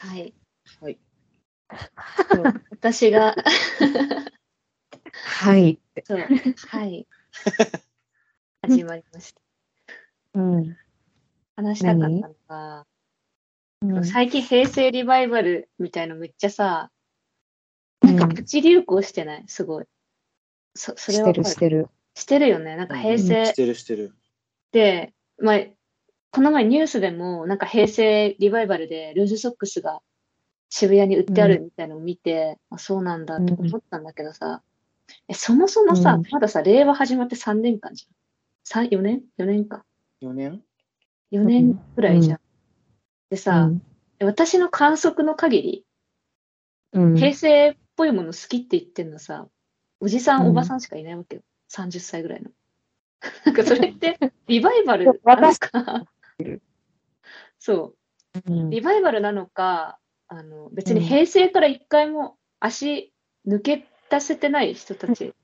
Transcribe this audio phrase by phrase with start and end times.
[0.00, 0.32] はい。
[0.80, 0.98] はい。
[2.70, 3.36] 私が、
[5.12, 6.02] はいって。
[6.06, 6.18] そう、
[6.68, 7.06] はい。
[8.66, 9.40] 始まりました。
[10.34, 10.76] うん。
[11.54, 12.86] 話したかったのが、う
[14.00, 16.90] ん最近平成リバイバルみたいのめっちゃさ、
[18.00, 19.44] なんかプチ流行してない？
[19.48, 19.84] すごい。
[20.74, 21.88] そ、それはしてるしてる。
[22.14, 22.76] してるよね。
[22.76, 24.14] なんか平し成てるしてる。
[24.72, 25.60] で、まあ、
[26.32, 30.00] この前ニュースでも、なんか平成リバイバルでルーズソックスが
[30.68, 34.62] 渋谷に売ってあるみたいなのを見て、あ、そうなんだって思ったんだけどさ、
[35.28, 38.86] えそもそもさ、うんまださ、令和始まって3年間じゃん。
[38.86, 39.84] 3、4年 ?4 年か。
[40.22, 40.62] 4年
[41.32, 42.40] ？4年くらいじゃん。
[43.30, 43.82] でさ、うん
[44.22, 45.84] 私の観測の限り、
[46.92, 47.16] うん。
[47.16, 49.48] 平成っぽいもの好きって言ってんのさ、
[49.98, 51.42] おじさん、うんおばさんしかいないわけよ。
[51.72, 52.50] 30歳ぐらいの。
[53.46, 55.58] なんかそれって、リバイバルなの私
[56.44, 56.64] か。
[57.58, 57.94] そ
[58.34, 58.40] う。
[58.46, 63.12] うんリバイバルなのか、あの、別に平成から一回も足
[63.46, 65.34] 抜け出せてない人たち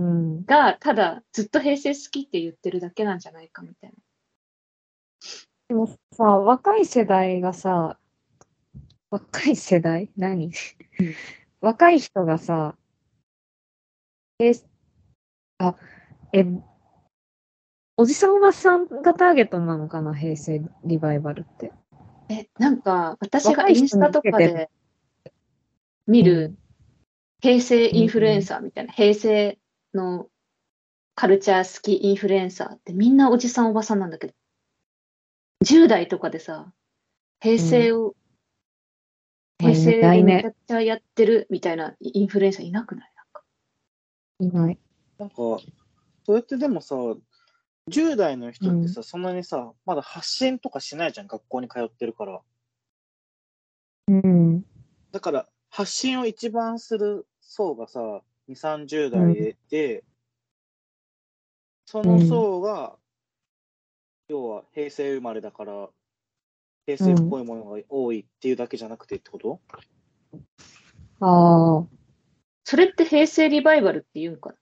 [0.00, 0.44] うん。
[0.46, 3.96] が、ただずっと平成好きって言ってるだけなんじゃないかみたいな。
[5.68, 7.98] でもさ、若い世代がさ、
[9.10, 10.10] 若い世代？
[10.16, 10.52] 何？
[11.60, 12.76] 若い人がさ、
[14.38, 14.52] え、
[15.58, 15.76] あ、
[16.32, 16.46] え、
[18.00, 21.70] おじさんおばさんがターゲットなのかな平成リバイバルって。
[22.30, 24.70] え、なんか、私がインスタとかで
[26.06, 26.56] 見る
[27.42, 29.58] 平成インフルエンサーみたいな、平成
[29.92, 30.28] の
[31.14, 34.32] カルチャー好きインフルエンサーってみんなおじさんおばさんなんだけど、
[35.66, 36.72] 10代とかでさ、
[37.38, 38.14] 平成を、
[39.60, 39.72] うん。
[39.72, 40.36] 平成いないね。
[40.36, 43.12] でめちゃくちゃやってるみたいなインフルエンサーいなくない？
[43.14, 43.42] なんか。
[44.38, 44.78] いない。
[45.18, 45.34] なんか、
[46.24, 46.96] それってでもさ、
[47.90, 52.40] 10代の人ってさ、そんなにさ、まだ発信とかしないじゃん、学校に通ってるから。
[54.08, 54.64] うん。
[55.12, 58.00] だから、発信を一番する層がさ、
[58.48, 60.04] 2、30代で、
[61.86, 62.96] その層が、
[64.28, 65.88] 要は平成生まれだから、
[66.86, 69.60] 平成っぽいものが多いっていうだけじゃなくてってこと、
[71.20, 71.86] ああ。
[72.64, 74.56] それって平成リバイバルって言うんかな？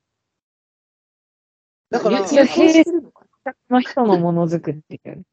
[1.90, 2.84] だから流流行し
[3.52, 5.24] てるの人のものづくりっていう。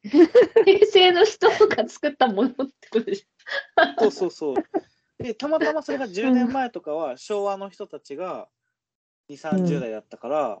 [0.64, 3.26] 平成の人が作ったものってことでし
[3.98, 4.54] そうそうそう。
[5.18, 8.48] で、たまたまそれが10年前とかは昭和の人たちが
[9.30, 10.60] 2、30代だったから、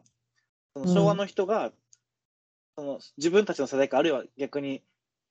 [0.74, 1.72] その昭和の人が、
[2.76, 4.82] その自分たちの世代か、あるいは逆に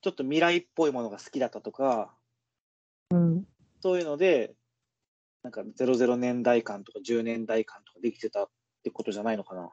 [0.01, 2.15] ちょっと未来っぽいものが好きだったとか、
[3.11, 3.45] うん。
[3.81, 4.55] そういうので、
[5.43, 8.49] なんか00年代感とか10年代感とかできてたっ
[8.83, 9.71] てことじゃないのかな。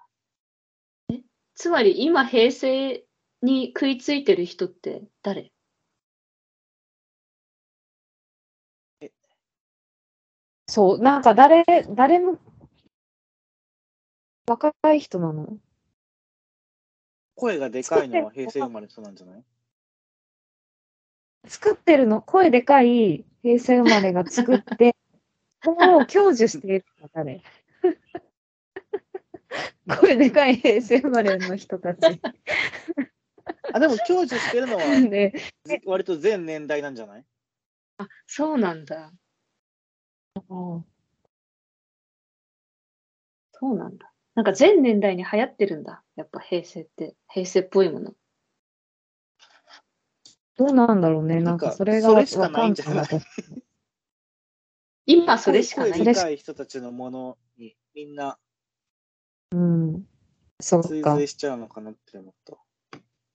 [1.63, 3.05] つまり今平成
[3.41, 5.53] に食いついてる人って誰？
[10.67, 11.63] そう、なんか誰、
[11.95, 12.41] 誰も、
[14.45, 15.57] 若い人なの？
[17.37, 19.45] 声がでかいのは平成生まれの人なんじゃない？
[21.47, 24.97] 作ってるの、声でかい平成生まれが作って、
[25.65, 27.41] もう享受しているのは誰？
[30.01, 31.99] 声でかい平成生まれの人たち。
[33.73, 35.35] あ、でも享受してるのはで、
[35.87, 37.25] 割と全年代なんじゃない？
[37.99, 39.13] あ、そうなんだ。
[40.35, 40.85] そ
[43.63, 44.13] うなんだ。
[44.35, 46.03] なんか全年代に流行ってるんだ。
[46.17, 47.15] やっぱ平成って。
[47.29, 48.15] 平成っぽいもの。
[50.57, 51.41] どうなんだろうね。
[51.41, 53.07] なんかそれがそれしかないんじゃない？
[55.07, 55.93] 今それしかない。
[55.93, 58.39] 声でかい人たちのものにみんな
[59.53, 60.07] うん。
[60.61, 62.57] そっか、しちゃうのかなって思った。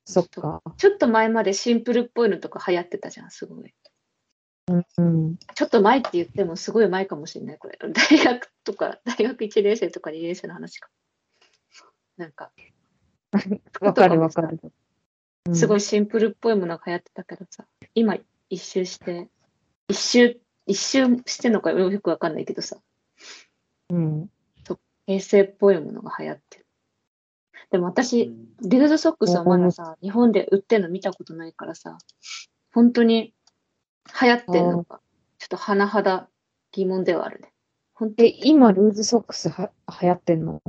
[0.04, 0.62] そっか。
[0.76, 3.74] ちょっと前までシンプルっぽいのとか流行ってたじゃん、すごい。
[4.68, 5.36] うん。
[5.54, 7.78] ちょっと前って言ってもすごい前かもしれない、これ。
[7.78, 10.90] 大学とか、大学1年生とか2年生の話か。
[12.16, 12.52] なんか、
[13.80, 14.58] わかるわかる。
[15.50, 15.54] い。
[15.54, 18.16] すごいシンプルっぽいものが流行ってたけどさ、今
[18.50, 19.28] 一周して、
[19.88, 22.78] 一周、一周してんのかよくわかんないけどさ、
[23.90, 24.30] うん。
[25.08, 26.66] 平成っぽいものが流行ってる。
[27.70, 31.96] でもう私、んルーズソックスはまださ、日本で売ってんの見たことないからさ、
[32.74, 33.32] 本当に
[34.20, 35.00] 流行ってんのか、
[35.38, 36.28] ちょっと甚だ
[36.72, 37.54] 疑問ではあるね。
[37.94, 39.70] 本当え、今、ルーズソックスは
[40.00, 40.60] 流行ってんの？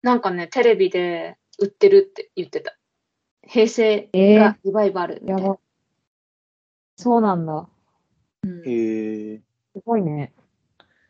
[0.00, 2.74] なんかね、テレビで売ってるって言ってた。
[3.46, 5.42] 平成えー、がリバイバルみたいな。
[5.42, 5.58] やば。
[6.96, 7.68] そうなんだ。
[8.44, 9.42] うんへえ。
[9.76, 10.32] すごいね。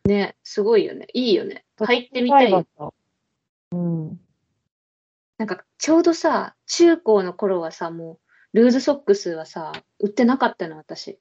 [0.05, 1.07] ね、すごいよね。
[1.13, 1.65] いいよね。
[1.79, 2.67] 入ってみたい。
[3.73, 4.21] うん。
[5.39, 8.19] なんか、ちょうどさ、中高の頃はさ、も
[8.55, 11.19] う、ルーズソックスはさ、売ってなかったの、私。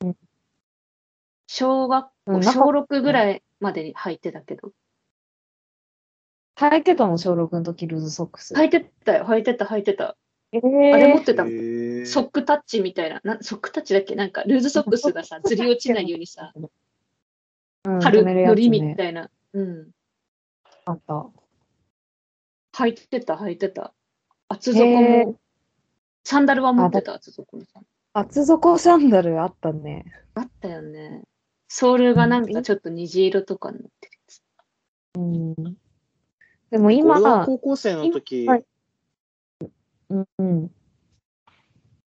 [1.47, 4.71] 小学校、うん小6ぐらいまでに履いてたけど。
[6.57, 7.17] 履いてたの？
[7.17, 8.53] 小6の時、ルーズソックス。
[8.53, 10.15] 履いてたよ、履いてた、履いてた。
[10.51, 12.05] えあれ持ーってたもん。
[12.05, 13.21] ソックタッチみたいな。
[13.23, 14.15] なソックタッチだっけ？
[14.15, 16.53] なんか、ルーズソックスがさ、 ずり落ちないようにさ、
[17.85, 18.95] うん貼る止めるやつのりみね。
[18.95, 19.29] たいな。
[19.53, 19.91] うん。
[20.85, 21.25] あった。
[22.73, 23.93] 履いてた、履いてた。
[24.47, 25.39] 厚底も。
[26.23, 27.81] サンダルは持ってた、厚底のさ。
[28.13, 30.05] 厚底サンダルあったね。
[30.33, 31.23] あったよね。
[31.67, 34.41] ソールがなんかちょっと虹色とかになってるやつ。
[35.15, 35.55] うん。
[36.71, 38.65] でも俺は今、高校生の時、今はい
[40.09, 40.71] うんうん。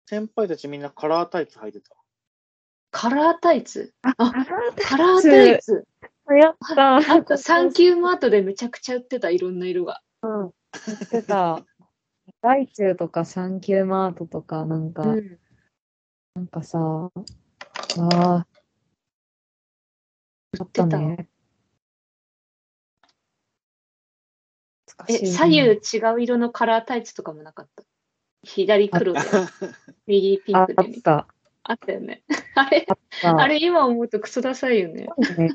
[0.04, 1.96] 先輩たちみんなカラータイツ履いてた。
[2.98, 4.32] カラータイツあ、あ
[4.82, 5.84] カラータイツ
[6.30, 6.74] やった。
[6.98, 10.00] なんかサンキューマートでめちゃくちゃ売ってた、いろんな色が。
[10.22, 10.46] うん。
[10.46, 10.52] 売
[11.04, 11.62] ってた。
[12.40, 15.38] ライチューとかサンキューマートとか、なんか、うん。
[16.36, 17.12] なんかさ、あ
[18.00, 18.46] あ、
[20.58, 21.28] あったね。
[25.08, 25.74] え、左右違
[26.14, 27.84] う色のカラータイツとかもなかった？
[28.42, 29.20] 左黒で、
[30.06, 31.20] 右ピああンクでみたいな。
[31.22, 31.35] った。
[31.70, 32.22] あったよね。
[32.54, 32.86] あれ、
[33.24, 33.36] あ。
[33.36, 35.08] あれ今思うとクソダサいよね。
[35.36, 35.50] ね。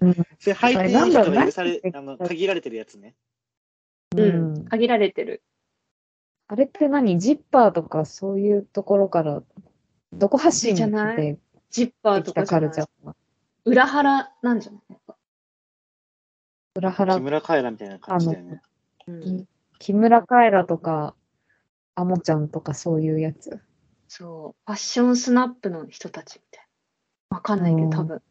[0.00, 3.14] うんそれ履いていい人なんだろうが許され、何あの、限られてるやつね。
[4.16, 4.64] ううんん。
[4.66, 5.42] 限られてる。
[6.48, 7.18] あれって何？
[7.18, 9.42] ジッパーとかそういうところから、
[10.12, 11.38] どこ発信じゃないで
[11.70, 13.14] ジッパーとかじゃないルチャー
[13.64, 14.82] 裏腹なんじゃない？
[16.76, 18.62] 裏腹、村カエラみたいな感じだよね。
[19.06, 19.48] うん。
[19.78, 21.14] 木村カエラとか、
[21.94, 23.60] アモちゃんとかそういうやつ。
[24.14, 24.62] そう。
[24.66, 26.64] ファッションスナップの人たちみたい
[27.30, 27.36] な。
[27.38, 28.22] わかんないけど、うん多分。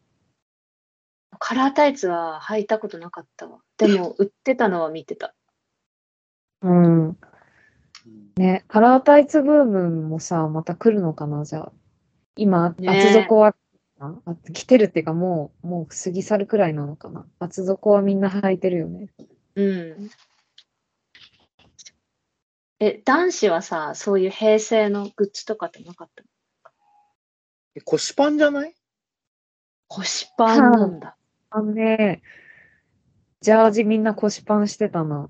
[1.39, 3.61] カラータイツは履いたことなかったわ。
[3.77, 5.33] でも、売ってたのは見てた。
[6.61, 7.05] うん。
[7.05, 7.17] うん
[8.35, 11.71] ね、カラータイツブームもさ、また来るのかな、じゃあ。
[12.35, 13.55] 今、ね厚底は、
[13.99, 14.15] あ
[14.53, 17.25] 来てるっていうか、もう、もう過ぎ去るくらいなのかな。
[17.39, 19.09] 厚底はみんな履いてるよね。
[19.55, 20.09] うん。
[22.83, 26.23] え、男子はさ、そういう平成のグッズとかってなかった？
[26.23, 26.27] の
[27.75, 28.75] え腰パンじゃない？
[29.87, 31.15] 腰パンなんだ。
[31.51, 32.23] あのね、
[33.41, 35.29] ジャージみんな腰パンしてたな。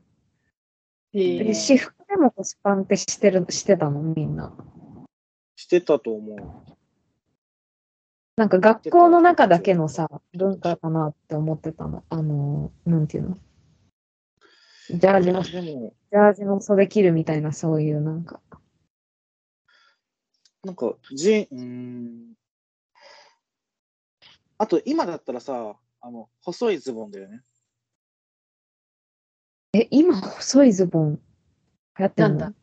[1.14, 4.56] へえで私服でも腰パンってしてる、してたの、みんな。
[5.58, 6.78] してたと思う。
[8.38, 12.06] なんか学校の中だけのさ、文化かなって思ってたの。
[12.10, 13.38] あの、なんていうの？
[14.92, 18.42] ジャージの、ジでも、ャージの袖切るみたいな、そういうなんか。
[20.64, 22.34] なんか、じ、うーん。
[24.58, 27.42] あと、今だったらさ、あの、細いズボンだよね。
[29.74, 31.20] え、今、細いズボン、
[31.98, 32.30] 流行っての？
[32.30, 32.54] なんんだ？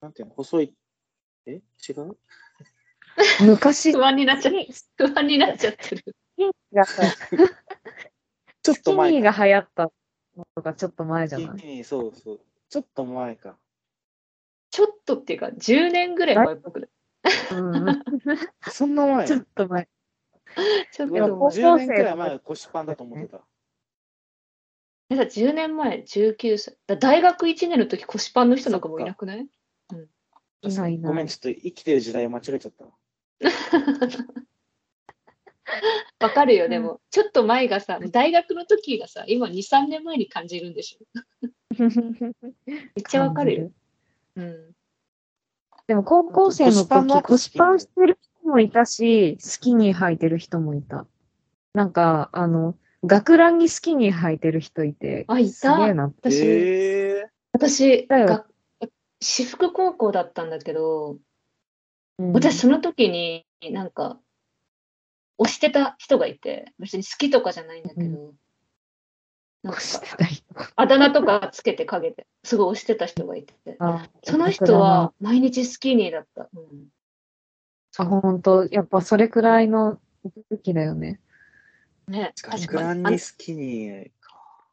[0.00, 0.34] なんていうの？
[0.34, 0.74] 細い、
[1.46, 1.62] え？
[1.88, 2.18] 違う？
[3.42, 6.04] 昔、不安になっちゃって、 不安になっちゃってる。
[8.62, 9.32] ちょっスキニーと前か。
[9.32, 9.92] が流行った
[10.36, 11.84] のとかちょっと前じゃない？
[11.84, 12.40] そうそう。
[12.68, 13.56] ちょっと前か。
[14.70, 16.90] ちょっとっていうか、10年ぐらい前っぽくない？
[17.52, 18.02] うん。
[18.70, 19.26] そんな前？
[19.26, 19.88] ちょっと前。
[20.92, 21.20] ちょっと前。
[21.22, 23.40] 高校生10年くらい前は腰パンだと思ってた。
[25.08, 26.76] え、だって10年前、19歳。
[26.86, 29.46] だ大学1年の時腰パンの人なんかもういなくない？
[30.62, 32.86] いないいないごめん、ちょっと生きてる時代を間違えちゃった
[36.20, 36.26] わ。
[36.28, 41.20] わかるよ、うんでも、ちょっと前がさ、大学の時がさ、今2、3年前に感じるんでしょ。
[42.66, 43.70] めっちゃわかるよ。
[44.36, 44.74] うん。
[45.86, 51.06] でも高校生の時、後腰パンしてる人もいたし、スキニー履いてる人もいた。
[51.74, 55.50] なんか、あの、学ランにスキニー履いてる人いて、あ、いた。
[55.50, 56.04] すげえな。
[56.04, 58.46] 私、え私だよが、
[59.20, 64.18] 私服高校だったんだけど、うん私その時になんか、
[65.38, 68.34] 推してた人がいて、別に好きとかじゃないんだけど、
[69.62, 70.44] なんかしてた人
[70.76, 76.48] あだ名とかつけて陰で、すごい推してた人がいて、あその人は、毎日スキニーだった。
[76.54, 76.88] うん、
[77.96, 79.98] あ、本当やっぱそれくらいの
[80.50, 81.20] 時だよね。
[82.08, 83.02] ね、ー、確かに。
[83.02, 84.68] にスキニーか。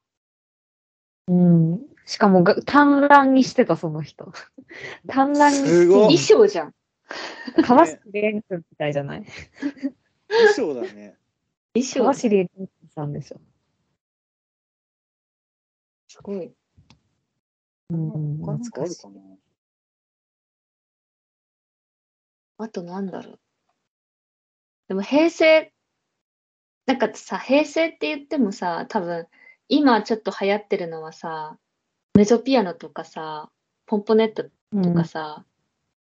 [1.28, 1.82] うん。
[2.06, 4.32] しかもが、単乱にしてた、その人。
[5.08, 6.76] 単乱にすごい衣装じゃん。
[7.66, 9.26] 川尻蓮君みたいじゃない？
[10.42, 11.18] 衣装だね。
[11.74, 12.50] 衣装川尻
[12.94, 13.40] さんでしょ。
[16.08, 16.54] すごい。
[17.90, 18.96] うん、懐かしい。
[18.96, 19.22] るかな？
[22.60, 23.40] あとなんだろう。
[24.88, 25.74] でも平成、
[26.86, 29.28] なんかさ、平成って言ってもさ、多分、
[29.70, 31.58] 今ちょっと流行ってるのはさ、
[32.14, 33.50] メゾピアノとかさ、
[33.86, 34.44] ポンポネット
[34.84, 35.46] とかさ、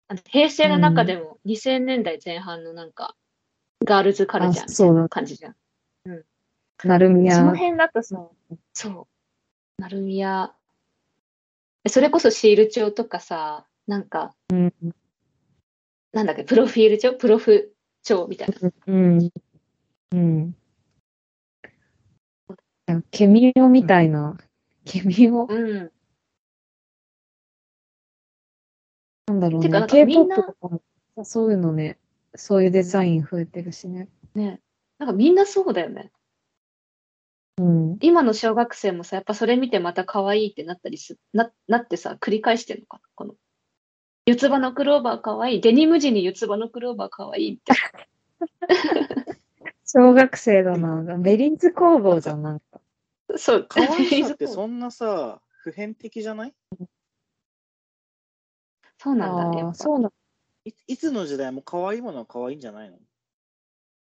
[0.07, 3.15] あの平成の中でも2000年代前半のなんか、
[3.86, 5.55] ガールズカルチャーみたいな感じじゃん。
[6.83, 7.55] なるみやその。
[7.55, 8.27] 辺だとさ、
[8.74, 9.07] そ
[9.77, 9.81] う。
[9.81, 10.53] なるみや、
[11.88, 14.74] それこそシール帳とかさ、なんか、うん。
[16.12, 17.13] なんだっけ、プロフィール帳？
[17.13, 18.71] プロフ帳みたいな。
[18.88, 19.29] うん。
[20.12, 20.55] うん。
[23.12, 24.36] ケミオみたいな。
[24.86, 25.45] ケミオ？
[25.45, 25.91] うん。
[29.27, 30.55] なんだろうね K-POP なとか
[31.15, 32.00] もそういうのね、
[32.36, 34.09] そういうデザイン増えてるしね。
[34.36, 34.62] ね。
[34.98, 36.12] なんかみんなそうだよね。
[37.57, 37.98] うん。
[38.01, 43.03] 今の小学生もさ、やっぱそれ見てまた可愛いってなったりす、な、なってさ、繰り返してるのかな？
[43.15, 43.36] この。
[44.25, 45.62] 四つ葉のクローバー可愛い。
[45.62, 47.77] デニム地に四つ葉のクローバー可愛いみたい
[49.86, 51.17] 小学生だな。
[51.17, 52.79] ベリーズ工房じゃん、なんか。
[53.27, 53.38] な。
[53.38, 53.65] そう。
[53.67, 56.53] 可愛さってそんなさ、普遍的じゃない？
[59.00, 59.74] そうなんだね。
[59.74, 60.12] そうなん
[60.65, 62.97] いいつの時代も可愛いものは可愛いんじゃないの？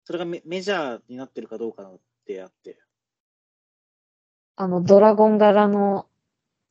[0.04, 2.78] それがメメジャーになってるかどうかってあって。
[4.56, 6.06] あの、ドラゴン柄の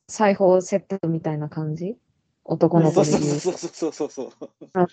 [0.08, 1.96] 裁縫セットみたいな感じ？
[2.44, 3.22] 男の子で言う。
[3.38, 4.30] そうそうそうそうそう。
[4.74, 4.90] なる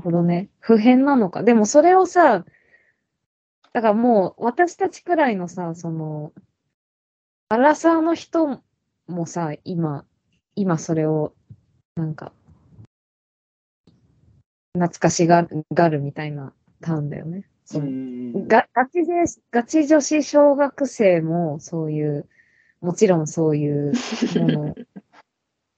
[0.00, 0.48] ほどね。
[0.60, 1.42] 普遍なのか。
[1.42, 2.44] でもそれをさ、
[3.72, 6.32] だからもう私たちくらいのさ、その、
[7.48, 8.62] アラサーの人
[9.06, 10.06] もさ、今、
[10.54, 11.34] 今それを、
[11.96, 12.32] なんか、
[14.74, 17.48] 懐かしがるがるみたいなターンだよね。
[17.64, 22.28] そのうんがガチで、ガチ女子小学生もそういう、
[22.80, 23.92] もちろんそういう
[24.38, 24.74] もの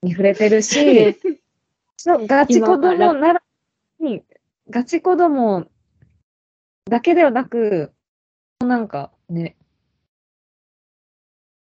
[0.03, 1.17] に触れてるし、
[2.05, 3.43] ガチ子供今なら
[4.01, 4.23] に、
[4.69, 5.67] ガチ子供
[6.87, 7.93] だけではなく、
[8.61, 9.57] なんかね、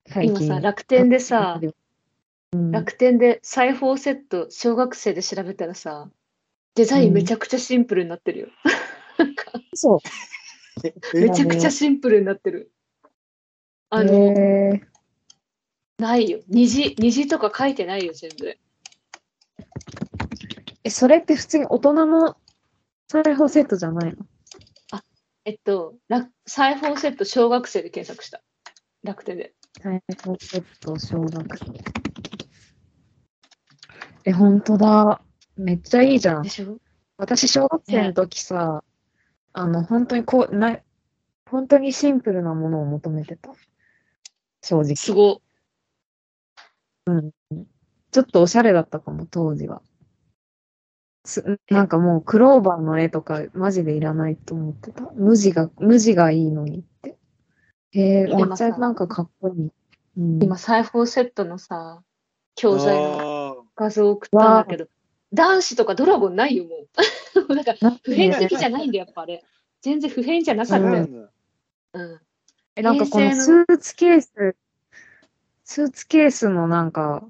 [0.09, 0.47] 最近。
[0.47, 1.75] 今さ、楽天でさ、うん、
[2.73, 6.11] 楽天で裁縫セット、小学生で調べたらさ、
[6.75, 8.49] デザインめちゃくちゃシンプルになってるよ。
[9.75, 9.99] そう。
[11.17, 12.71] めちゃくちゃシンプルになってる。
[13.91, 14.87] あの、へー
[15.99, 16.41] ないよ。
[16.49, 18.55] 虹、虹とか書いてないよ、全部。
[20.85, 22.37] え、それって普通に大人の
[23.11, 24.27] 裁縫セットじゃないの？
[25.47, 28.43] えっと、ら裁縫セット小学生で検索した。
[29.03, 29.55] 楽天で。
[29.81, 32.06] 裁縫セット小学生。
[34.27, 35.21] え、ほんとだ。
[35.57, 36.51] めっちゃいいじゃんで。
[36.51, 36.79] しょ？
[37.17, 38.83] 私、小学生の時さ、
[39.53, 40.79] あの、本当にこう、な、
[41.49, 43.53] 本当にシンプルなものを求めてた。
[44.63, 44.97] 正直。
[44.97, 45.41] すご。
[48.11, 49.81] ちょっとおしゃれだったかも、当時は。
[51.25, 55.03] すなんかもう、クローバーの絵とか、マジでいらないと思ってた。
[55.15, 57.17] 無地が、無地がいいのにって。
[57.93, 59.71] へえ、め今さっちゃなんかかっこいい。
[60.19, 62.03] うん、今、裁縫セットのさ、
[62.57, 63.36] 教材のあ
[63.77, 64.89] 画像送ったんだけど、
[65.33, 66.71] 男子とかドラゴンないよ、も
[67.49, 67.55] う。
[67.55, 69.45] なんか、普遍で的じゃないんだよ、やっぱあれ。
[69.83, 70.93] 全然普遍じゃなあ、かったよ。
[70.93, 71.31] そうなんだ。
[71.93, 72.21] うん。
[72.77, 74.57] え、なんかこのスーツケース、
[75.65, 77.25] スーツケースのなんか、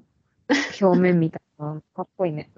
[0.81, 2.49] 表面みたいな、かっこいいね。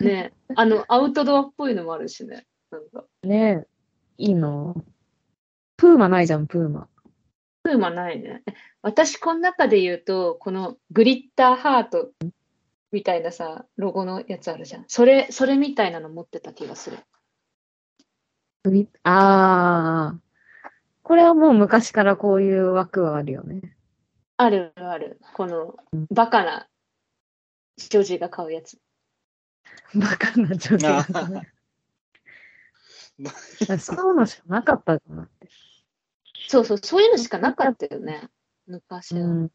[0.00, 2.46] ねあの、アウトドアっぽいのもあるしね。
[2.70, 3.66] なんか、ね
[4.18, 4.74] え、いいな
[5.76, 6.88] プーマないじゃん、プーマ。
[7.62, 8.42] プーマないね。
[8.82, 12.12] 私、この中で言うと、このグリッターハート
[12.96, 14.84] みたいなさ、ロゴのやつあるじゃん。
[14.88, 16.96] それ、それみたいなの持ってた気がする。
[19.02, 20.20] ああ、
[21.02, 23.76] これはもう昔からこういう枠はあるよね。
[24.38, 25.20] あるある。
[25.34, 25.74] この、
[26.10, 26.68] バカな
[27.90, 28.78] 女児が買うやつ。
[29.94, 31.52] バカな女性だね。
[33.78, 35.48] そういうのしかなかったじゃんだって。
[36.48, 38.30] そうそう、そういうのしかなかったよね。
[38.66, 39.20] 昔は。
[39.20, 39.50] うん。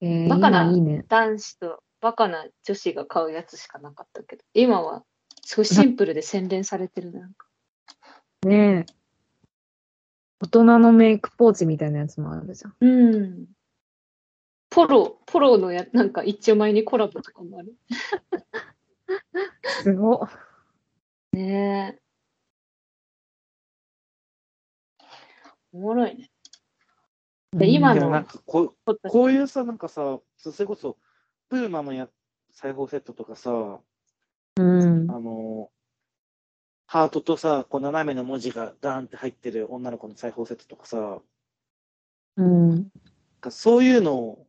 [0.00, 0.72] えー、バカな。
[1.08, 5.04] 男子とバカな女子が買うやつしかなかったけど、今は
[5.42, 7.46] すごいシンプルで洗練されてるなんか。
[8.46, 9.00] ねえ。
[10.42, 12.74] 大人のメイクポーチみたいなやつもあるじゃん。
[12.80, 13.46] うん。
[14.70, 17.76] ポロ、ポロのや、なんか一丁前にコラボとかもある。
[19.82, 20.28] すごっ。
[21.32, 22.00] ねえ。
[25.72, 26.30] おもろいね。
[27.52, 30.96] で今のでもなんかここういうさ、なんかさ、それこそ、
[31.48, 32.08] プーマのや
[32.52, 33.80] 裁縫セットとかさ、
[34.56, 35.10] うん。
[35.10, 35.70] あの、
[36.86, 41.20] ハートとさ、こう斜めの文字がダーンって入ってる女の子の裁縫セットとかさ、
[42.36, 42.88] うん。
[43.50, 44.46] そういうのを、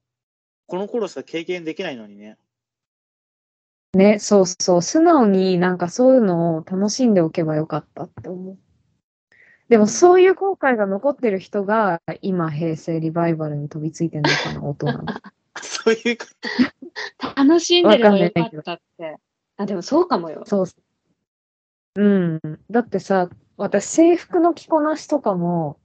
[0.67, 2.37] この頃しか経験できないのにね。
[3.93, 4.81] ね、そうそう。
[4.81, 8.57] 素直になんかそういうのを楽しんでおけばよかったって思う。
[9.71, 15.05] でもそういう後悔が残ってる人が今平成リバイバルに飛びついてんのかな、大人の。
[15.63, 16.25] そういうか、
[17.37, 19.15] 楽しんでればよかったって。
[19.55, 20.43] あ、でもそうかもよ。
[20.45, 20.65] そう。
[21.95, 22.59] うん。
[22.69, 25.77] だってさ、私制服の着こなしとかも、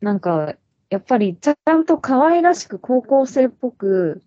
[0.00, 0.56] なんか、
[0.88, 4.24] やっぱりちゃんと可愛らしく高校生っぽく、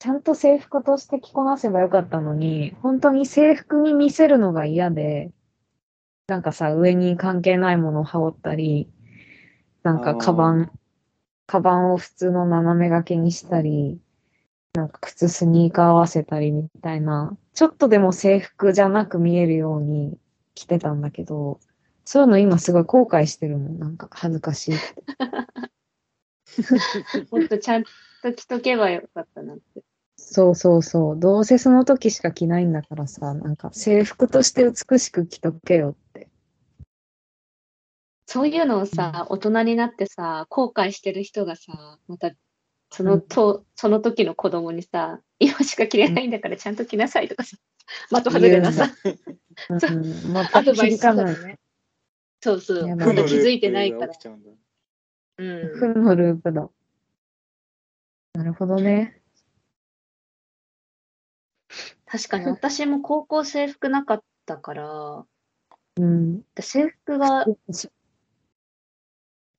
[0.00, 5.30] ちゃんと制服として着こなせばよかったのに、本当に制服に見せるのが嫌で、
[6.30, 8.88] なんかさ、上に関係ないものを羽織ったり、
[9.82, 10.70] なんかカバン、
[11.48, 14.00] カバンを普通の斜め掛けにしたり、
[14.74, 20.16] なんか靴スニーカー合わせたりみたいな、ちょっとでも制服じゃなく見えるように
[20.54, 21.58] 着てたんだけど、
[22.04, 23.80] そういうの今すごい後悔してるもん。
[23.80, 25.02] なんか恥ずかしいって。
[27.32, 27.82] もっとちゃん
[28.22, 29.82] と着とけばよかったなって。
[30.20, 31.18] そうそうそう。
[31.18, 36.28] どうせその時しか着ないんだからさ、なんか制服として美しく着とけよって。
[38.26, 42.30] そういうのをさ、大人になってさ、後悔してる人がさ、また、
[42.92, 47.56] そのと、その時の子供にさ、今しか着れないんだからちゃんと着なさいとかさ、
[48.08, 51.02] 的外れなさ、ううまた アドバイス
[51.44, 51.58] ね。
[52.42, 52.96] そうそう。
[52.96, 54.12] まだ気づいてないから
[55.38, 55.68] うん。
[55.76, 56.70] 負のループだ。
[58.34, 59.19] なるほどね。
[62.10, 65.24] 確かに私も高校制服なかったから、
[65.96, 66.42] うん。
[66.58, 67.46] 制服が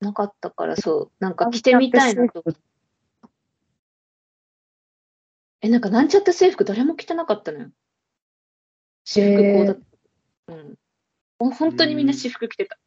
[0.01, 2.43] なかったから、そう、なんか着てみたいなと。
[5.62, 7.70] え、なんかなんちゃって制服誰も着てなかったのよ。
[9.05, 9.75] 私服校だっ
[10.48, 10.53] た。
[10.53, 10.79] うん。
[11.39, 12.77] もう本当にみんな私服着てた。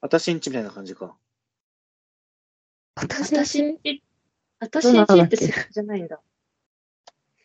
[0.00, 1.16] 私んちみたいな感じか。
[2.96, 4.02] 私私んち、
[4.58, 6.20] 私んちって制服じゃないんだ。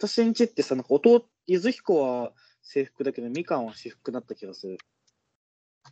[0.08, 2.32] 私んちってさ、なんか弟、ゆずひこは
[2.64, 4.80] 制服だけど、みかんは私服だった気がする。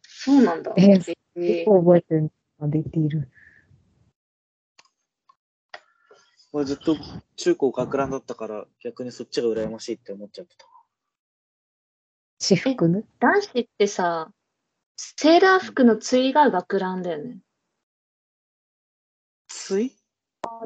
[0.02, 0.74] そうなんだ。
[0.78, 3.30] えーえ結構覚えてる出ている。
[6.52, 6.98] 俺ずっと
[7.36, 10.66] 中高学ランだったから、逆にそっちが羨ましいって思っちゃってた。
[12.40, 13.04] 私服ね。
[13.20, 14.32] 男子ってさ、
[14.98, 17.38] セーラー服の対が学ランだよね。
[19.48, 19.96] つい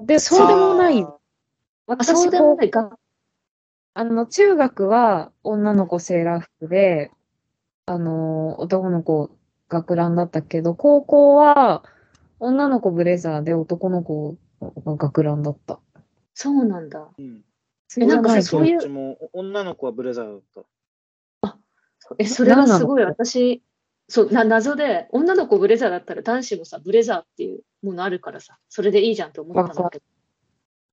[0.01, 1.05] で、そうでもない。
[1.85, 3.02] 私そうでもないこうが。
[3.95, 7.11] あの、中学は女の子セーラー服で、
[7.85, 9.29] あの、男の子
[9.69, 11.83] 学ランだったけど、高校は
[12.39, 15.79] 女の子ブレザーで男の子が学ランだった。
[16.33, 17.07] そうなんだ。
[17.17, 17.43] うん。
[17.87, 20.63] そうじゃないけどそういうも女の子はブレザーだっ
[21.43, 21.57] た。
[22.17, 23.61] え、それがすごい、私、
[24.09, 30.05] そう、な、謎で、女の子ブレザーだったら男子もさ、ブレザーっていうものあるからさ、それでいいじゃんと思ったんだけど。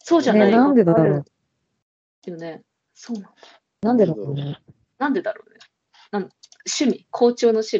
[0.02, 1.24] そうじゃないね、なんでだろ
[2.26, 2.30] う？
[2.30, 2.62] よね。
[3.02, 3.30] そうなんだ。
[3.80, 4.58] なんでだろうね。
[4.98, 5.58] なんでだろうね。
[6.10, 6.28] なん
[6.80, 7.78] 趣味、校長の趣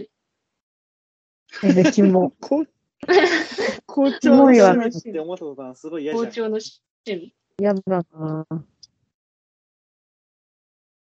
[1.62, 1.68] 味？
[1.68, 2.30] え、で、キモ。
[2.40, 2.64] こ
[3.86, 6.26] 校長の趣味って思ったことはすごい嫌じゃん。
[6.26, 7.34] 校長の趣味。
[7.58, 7.82] 嫌だ
[8.14, 8.46] な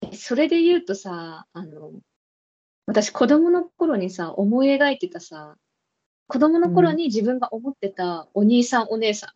[0.02, 1.90] えそれで言うとさ、あの、
[2.86, 5.56] 私子供の頃にさ、思い描いてたさ、
[6.28, 9.34] 子供の頃に自分が思ってたお兄さんお姉さ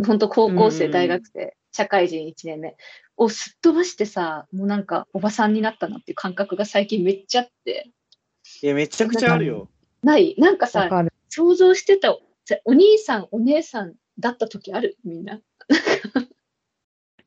[0.00, 2.76] ん、本当高校生、うん大学生、社会人1年目
[3.16, 7.90] をすっ飛ばしてさ、もうなんかおばさんになったなっていう感覚が最近めっちゃあって、
[8.62, 9.68] いや、めちゃくちゃあるよ。
[10.02, 11.12] ないなんかわさ、かる。
[11.28, 12.16] 想像してた
[12.64, 14.96] お兄さんお姉さんだった時ある？
[15.04, 15.40] みんな。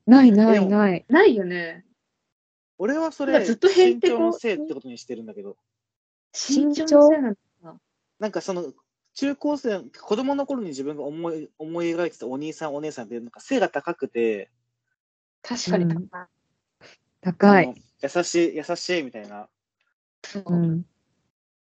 [0.06, 1.04] ないないない。
[1.08, 1.84] ないよね。
[2.78, 5.56] 俺はそれ、ずっと身長のせいってことにしてるんだけど、
[6.32, 7.74] 身長のせいなんだ。
[8.18, 8.72] なんかその、
[9.14, 14.50] 中高生、子供の頃に自分が思い思い描いてたお兄さん、お姉さんって、なんか背が高くて、
[15.42, 16.08] 確かにうん
[17.20, 17.66] 高い。
[17.66, 19.48] あの優しい、優しいみたいな。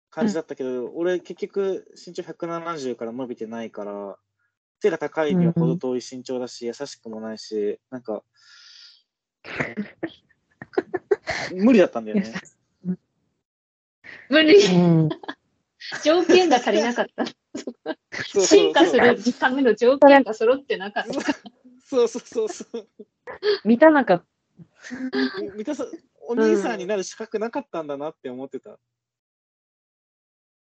[0.09, 4.17] 感じだったけど、俺結局身長170から伸びてないから、
[4.79, 8.23] 背が高いには程遠い身長だし、優しくもないし、なんか、
[11.55, 12.33] 無理だったんだよね。
[14.29, 14.57] 無理。
[14.65, 15.09] うん。
[16.03, 17.25] 条件が足りなかった。
[18.41, 21.11] 進化するための条件が揃ってなかった。
[21.89, 22.88] そうそうそうそう。
[23.63, 24.26] 満たなかっ
[25.56, 25.88] 三田さん、
[26.28, 28.71] お兄さんになる資格なかったんだなって思ってた。
[28.71, 28.80] た。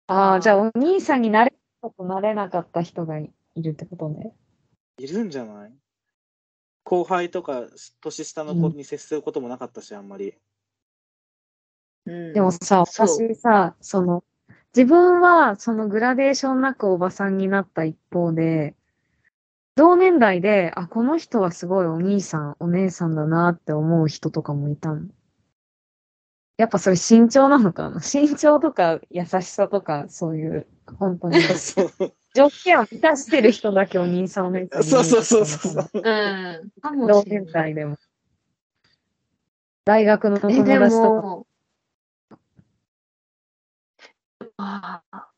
[0.06, 1.52] ああ、じゃあお兄さんになれ
[1.82, 4.32] たとなれなかった人がいるってことね。
[4.96, 5.74] いるんじゃない？
[6.84, 7.66] 後輩とか
[8.00, 10.34] 年下の子に接することもなかったし、あんまり。
[12.06, 14.24] うんでもさ、私さ、その、
[14.74, 18.74] 自分はそのグラデーションなくおばさんになった一方で、
[19.80, 25.08] 同年代で、あ、この人はすごいお兄さん、お姉さんだなって思う人とかもいたの。
[26.58, 27.96] やっぱそれ身長なのかな？
[28.04, 30.66] 身長とか優しさとか、そういう、
[30.98, 31.90] 本当に、 そう
[32.34, 37.06] 条件を満たしてる人だけお兄さん、お姉さんそうそうそうそううん。
[37.06, 37.24] 同。
[37.24, 37.96] 年代でも。
[39.86, 41.22] 大学の友達とか。
[41.22, 41.46] も、
[44.58, 45.29] ああ、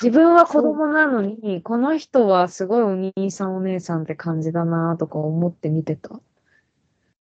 [0.00, 6.20] 自分は子供なのに、この人はすごいお兄さんお姉さんって感じだなとか思って見てた。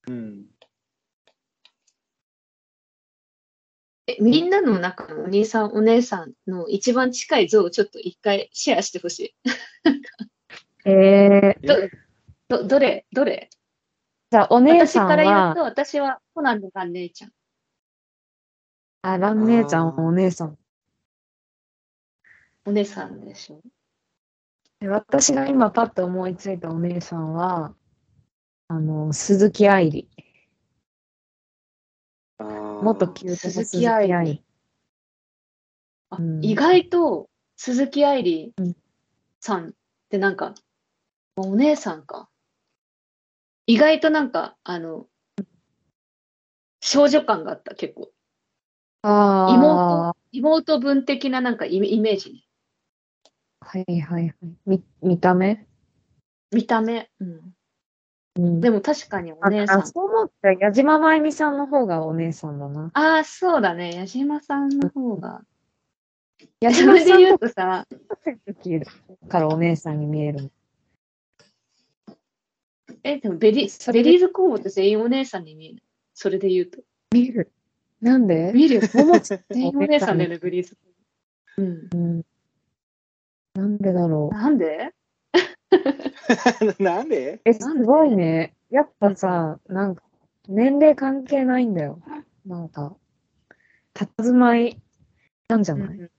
[0.10, 0.48] うん。
[4.08, 9.36] え、みんなの中のお兄さんお姉さんの一番近い像をちょっと一回シェアしてほしい。
[10.84, 11.68] えー、
[12.50, 13.50] どど、どれどれ？
[14.30, 17.32] じゃあお姉私さんはから言うと、、私はコナンの蘭姉ちゃん。
[19.04, 20.58] あ、ラン姉ちゃんお姉さん。
[22.68, 23.62] お姉さんでしょ？
[24.82, 27.74] で私が今パッと思いついたお姉さんは、
[28.68, 30.10] あの、鈴木愛理。
[32.40, 34.44] 元キュートの鈴鈴木愛理木愛理。
[36.10, 38.76] あうん意外と鈴木愛理うん
[39.40, 39.72] さんっ
[40.10, 40.54] てなんか、
[41.38, 42.30] お姉さんか。
[43.66, 45.08] 意外となんか、あの、
[46.82, 48.12] 少女感があった、結構。
[49.04, 52.44] あ妹、妹分的ななんかイメイメージね。
[53.68, 54.36] あ、はいはいはい。
[54.66, 55.68] み、見た目？
[56.52, 57.10] 見た目。
[57.20, 57.54] うん。
[58.38, 58.62] うん。
[58.62, 59.86] でも確かにおあ姉さんあ。
[59.86, 62.92] そう思ったら矢島舞美さんの方がお姉さんだな。
[62.94, 63.94] ああ、そうだね。
[63.94, 65.42] 矢島さんの方が。
[66.62, 67.86] 矢それで言うとさ、
[68.46, 68.80] 時
[69.28, 70.52] からお姉さんに見える。
[73.04, 75.84] え、でもベリ Berryz 工房って全員お姉さんに見える。
[76.14, 76.80] それで言うと。
[77.12, 77.52] 見える。
[78.02, 78.52] なんで？
[78.54, 78.82] 見えるよ。
[78.94, 80.82] ももち全員お姉さんだよね、 Berryz 工
[81.58, 81.64] 房。
[81.64, 81.90] うん。
[81.92, 82.26] うん。
[83.58, 84.36] なんでだろう。
[84.36, 84.94] なんで？
[86.78, 87.42] なんで？
[87.44, 88.54] え、すごいね。
[88.70, 90.04] やっぱさ、なんか、
[90.48, 92.00] 年齢関係ないんだよ。
[92.46, 92.96] なんか、
[93.96, 94.80] 佇まい
[95.48, 96.12] なんじゃない、うん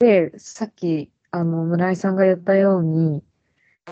[0.00, 3.22] で、さっき、あの、村井さんが言ったように、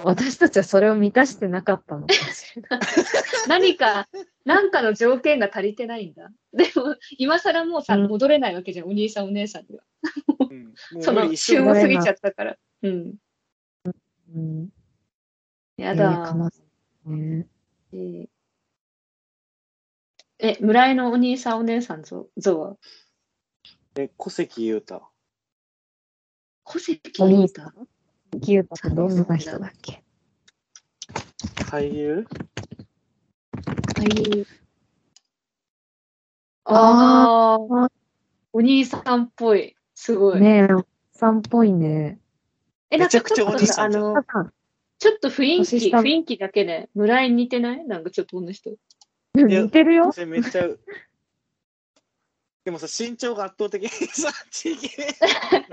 [0.03, 2.81] 私たちはそれを満たしてなかったのかもしれない。
[3.49, 4.09] 何か、
[4.45, 6.33] 何かの条件が足りてないんだ。
[6.53, 9.85] でも、今更もうさ、うん戻れないわけじゃん、お兄さんお姉さんには。
[10.51, 12.57] うんその旬を過ぎちゃったから。
[12.83, 13.15] うん。
[14.35, 14.69] うん。
[15.77, 16.35] やえーだ。
[16.37, 16.63] 悲し
[17.07, 17.47] いね。
[17.93, 18.29] えー
[20.45, 22.77] え、村井のお兄さんお姉さん像像は？
[23.95, 25.01] え、小関裕太。
[26.65, 27.63] 小関裕太？
[27.63, 30.03] さんキュータってどんな人だっけ？
[31.71, 32.27] 俳優？
[33.95, 34.47] 俳優。
[36.65, 37.89] ああ、
[38.53, 39.77] お兄さんっぽい。
[39.95, 40.41] すごい。
[40.41, 42.19] ねえ、おっさんっぽいね。
[42.93, 44.23] え、なんかめちゃくちゃお兄ちょっとさ、あの、
[44.99, 47.85] ちょっと雰囲気、雰囲気だけで、村井に似てない？
[47.87, 48.71] なんかちょっとこの人。
[49.35, 50.13] 似てるよ。
[50.27, 50.69] めっちゃ。
[52.65, 55.09] でもさ、身長が圧倒的にさ、ちげえ。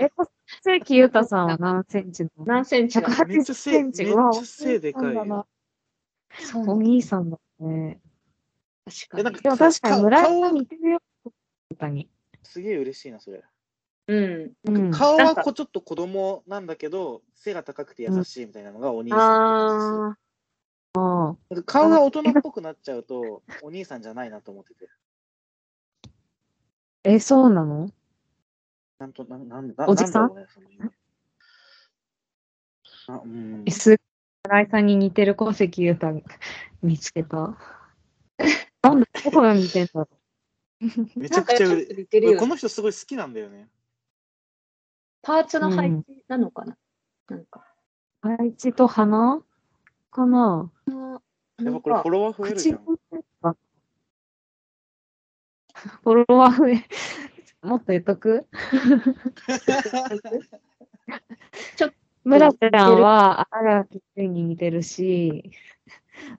[0.06, 0.26] え、小
[0.64, 2.44] 関裕太さんは何センチなの？
[2.46, 4.04] 何センチなの180めっちゃ背センチ。
[4.04, 5.46] めっちゃ背でかいよお兄さんだな
[6.40, 8.00] そうお兄さんだね。
[8.86, 9.40] 確かに。
[9.40, 11.02] でも確かに村井顔さん似てるよ。
[11.68, 12.08] 確かに。
[12.42, 13.44] すげえ嬉しいな、それ。
[14.10, 14.52] うん。
[14.64, 14.90] うん。
[14.90, 19.20] 顔はこうちょっと子供なんだけど、背が高くて優しいみたいなのがお兄さん。
[19.20, 20.16] あ
[20.96, 24.88] あ顔が大人っぽくなっちゃうと、お兄さんじゃないなと思ってて。
[27.04, 27.90] え、そうなの？
[28.98, 30.28] なんと、なん、なん、なおじさん？
[30.28, 30.90] なんだろうね、
[33.06, 33.70] あ、うんえ、。
[33.70, 33.96] す、
[34.44, 36.22] 村井さんに似てる小関裕太
[36.82, 37.56] 見つけた。
[38.82, 40.08] なんで、どこが似てんだろ
[41.14, 41.86] めちゃくちゃね
[42.38, 43.68] この人すごい好きなんだよね。
[45.30, 46.76] パーツの配置なのかな、
[47.28, 47.64] なんか。
[48.24, 48.28] う。
[48.36, 49.40] 配置と鼻？
[50.10, 50.72] かな？
[51.62, 52.84] やっぱこれフォロワー増えるじ口ゃん。
[53.40, 53.56] が
[56.02, 56.84] フォロワー増え、
[57.62, 58.48] もっと言っとく？
[61.76, 65.52] ちょっと村ちゃんは荒に似てるし、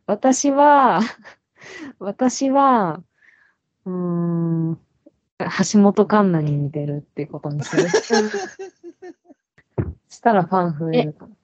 [0.06, 1.00] 私は、
[1.98, 3.02] 私は、
[3.86, 3.94] うー
[4.74, 4.82] ん、
[5.40, 7.88] 橋本環奈に似てるってことにする。
[10.12, 11.36] したらファン増えるかも。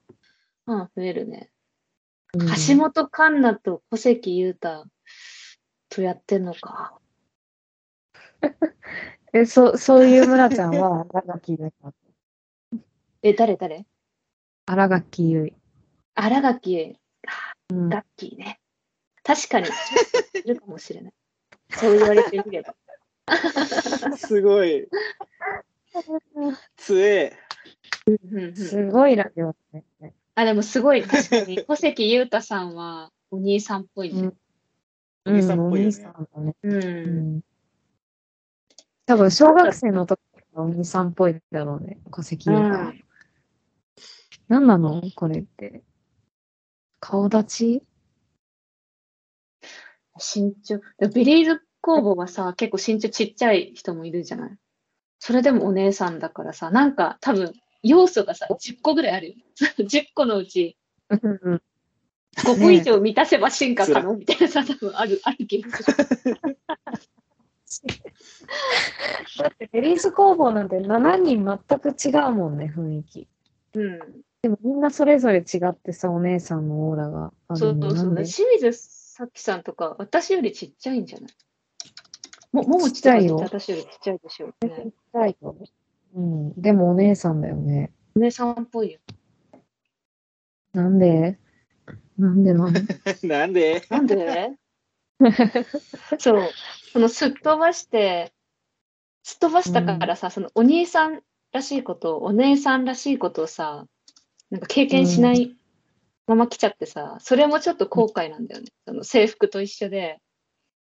[0.68, 1.50] うん、増えるね。
[1.50, 4.86] うん橋本環奈と小関裕太
[5.90, 7.00] とやってんのか。
[9.34, 11.96] え、そ、そういう村ちゃんは 荒垣結衣。
[13.24, 13.86] え、誰誰？
[14.66, 15.56] 荒垣結
[16.16, 17.00] 荒垣衣。
[17.70, 18.60] うんガッキーね。
[19.24, 19.68] 確かに、
[20.34, 21.14] いるかもしれない。
[21.72, 22.76] そう言われてみれば。
[24.16, 24.88] すごい。
[26.78, 27.47] 強え。
[28.08, 29.84] うんうんすごいラジオね。
[30.36, 34.32] あ、でもすごい、確かに、 小関裕太さんはお兄さんっぽいね。
[35.26, 36.56] お兄さんっうん、おぽいよね兄さんだね。
[36.64, 36.74] うん。
[36.74, 36.80] う
[37.38, 37.42] ん。
[39.06, 40.20] 多分、小学生の時
[40.56, 42.68] のお兄さんっぽいだろうね、戸籍優太。
[42.68, 43.04] うん
[44.48, 45.84] 何なのこれって。
[47.02, 47.84] 顔立ち？
[50.16, 50.80] 身長。
[51.14, 54.58] ビリーズ工房はさ、結構身長ちっちゃい人もいるじゃない
[55.20, 57.54] それでもお姉さんだからさ、なんか多分
[57.88, 59.36] 要素がさ、10個ぐらいあるよ。
[59.80, 60.78] 10個のうち
[61.10, 61.62] うんうん
[62.38, 65.92] 5個以上満たせば進化可能みたいなさ、多分ある、 ある気がす
[66.30, 66.38] る。
[69.40, 73.28] だって、ベリーズ工房なんて7人全く違うもんね、雰囲気。
[73.74, 74.00] うん。
[74.44, 78.16] でもみんなそれぞれ違ってさ、お姉さんのオーラがあるのそうそうそう。
[78.24, 81.32] 清水咲さんとか、私よりちっちゃいんじゃない？
[82.52, 84.70] も、ももちっちゃいよ私よりちっちゃいでしょうね。
[84.70, 85.56] ちっちゃいよ
[86.14, 86.62] うん。
[86.62, 87.92] でもお姉さんだよね。
[88.16, 89.00] お姉さんっぽいよ。
[90.74, 91.38] なんで？
[92.18, 92.72] なんでなの？
[93.24, 93.84] なんで？
[93.90, 94.52] なんで？
[96.20, 96.50] そう。
[96.94, 98.34] そのすっ飛ばして、
[99.24, 103.86] すっ飛ばしたからさ、そのお兄さんらしいこと、お姉さんらしいことをさ、
[104.50, 105.56] なんか経験しない
[106.28, 108.68] まま来ちゃってさ、それもちょっと後悔なんだよね。
[108.88, 110.20] その制服と一緒で、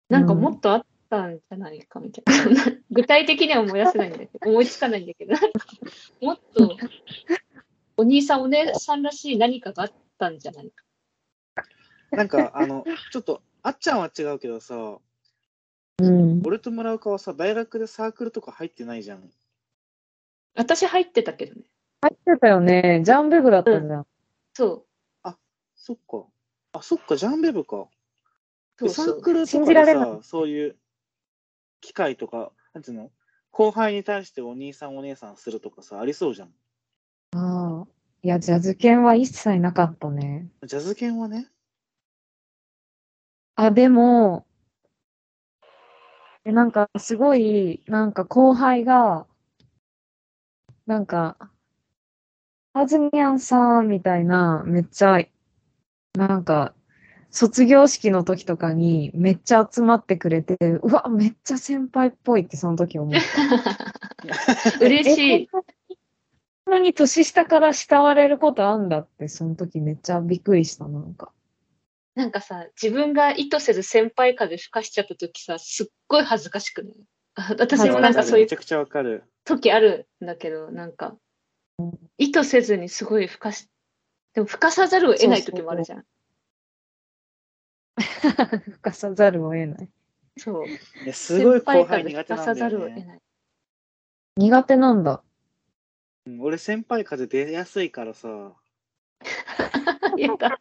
[0.08, 0.86] なんかもっとあっ
[1.22, 2.64] たんじゃないかみたいな。
[2.90, 5.34] 具体的には思い出せないんだけど、思いつかないんだけど、
[6.20, 6.76] もっと
[7.96, 10.84] お兄さん、お姉さんらしい何かがあったんじゃないか。
[12.10, 14.98] なんか、あの、ちょっと、あっちゃんは違うけどさ、
[15.98, 16.42] うん。
[16.44, 19.30] 俺と村岡はさ、大学でサークルとか入ってないじゃん。
[20.56, 21.62] 私入ってたけどね。
[22.02, 23.02] 入ってたよね。
[23.04, 24.06] ジャンベ部だったじゃん。
[24.54, 24.86] そう。
[25.84, 26.24] そっか。
[26.72, 27.88] あ、そっか、ジャンベ部か。
[28.78, 29.06] そうそう。
[29.06, 30.76] サークルと信かさ、そういう
[31.84, 33.10] 機会とか、なんていうの？
[33.50, 36.48] 後輩に対してお兄さんお姉さんするとかさ、ありそうじゃん。
[37.36, 37.86] ああ。
[38.22, 40.48] いや、ジャズ犬は一切なかったね。
[40.64, 41.46] ジャズ犬はね？
[43.54, 44.46] あ、でも、
[46.44, 49.26] えなんかすごい、なんか後輩が、
[50.86, 51.36] なんか、
[52.72, 55.18] あずみやんさんみたいな、めっちゃ、
[56.14, 56.74] なんか、
[57.34, 64.78] 卒業式の時とかにめっちゃ集まってくれて、うわ、めっちゃ先輩っぽいってその時思った。
[64.80, 65.32] 嬉しい。
[65.42, 65.64] えこ
[66.70, 71.32] んなに年下から慕われることあんだって、その時めっちゃびっくりした、なんか。
[72.14, 76.94] なんかさ、自分が意図せず先輩風吹かしちゃった時さ、すっごい恥ずかしくない？
[77.34, 79.24] あ 私もなんかそういうめちゃくちゃわかる。
[79.44, 81.18] 時あるんだけど、なんか、
[82.16, 83.68] 意図せずにすごい吹かし、
[84.34, 86.04] でも吹かさざるを得ない時もあるじゃん。
[88.30, 89.88] 吹かさざるを得ない。
[90.36, 91.12] そう。
[91.12, 92.70] すごい後輩苦手なん風吹かさざだよね。
[92.70, 93.20] るを得ない。
[94.36, 95.22] 苦手なんだ。
[96.26, 98.28] うん俺先輩風出やすいからさ。
[100.16, 100.58] やだ。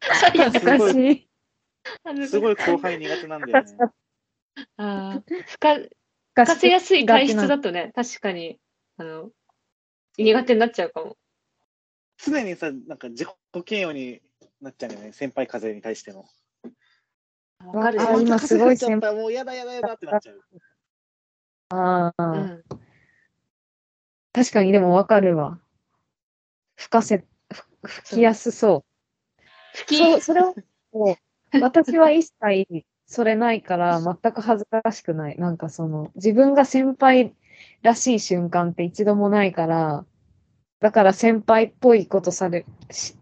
[0.00, 2.26] 最悪恥ずかしい。
[2.26, 3.76] すごい後輩苦手なんだよね。
[4.78, 5.90] あー吹か、吹
[6.34, 8.58] かせやすい体質だとね、確かに、
[8.96, 9.30] あの、
[10.16, 11.18] 苦手になっちゃうかも。
[12.16, 13.28] 常にさ、なんか自己
[13.70, 14.22] 嫌悪に
[14.60, 15.12] なっちゃうんだよね。
[15.12, 16.24] 先輩風に対しての。
[17.58, 18.20] あわかるよ。
[18.20, 20.42] 今すごい先輩もうやだやだやだってなっちゃう。
[21.70, 22.64] ああ、うん。
[24.32, 25.58] 確かにでもわかるわ。
[26.76, 28.84] 吹かせ、ふ吹きやすそ
[29.42, 29.44] う。
[29.74, 31.16] 吹そう、き、それを、
[31.60, 35.38] 私は一切それないから 全く恥ずかしくない。
[35.38, 37.34] なんかその、自分が先輩
[37.82, 40.04] らしい瞬間って一度もないから、
[40.80, 43.15] だから先輩っぽいことされ、し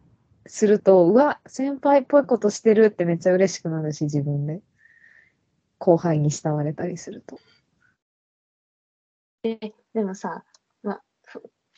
[0.46, 4.60] すると、うわ、先輩っぽいことしてるってめっちゃ嬉しくなるし、自分で。
[5.78, 7.38] 後輩に慕われたりすると。
[9.42, 10.44] でもさ、
[10.82, 11.00] ま